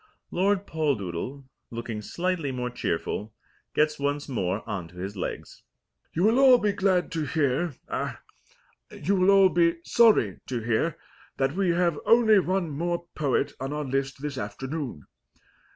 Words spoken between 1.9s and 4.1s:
slightly more cheerful, gets